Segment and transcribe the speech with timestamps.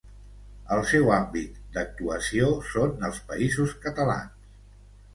[0.75, 4.55] El seu àmbit d'actuació són els Països Catalans.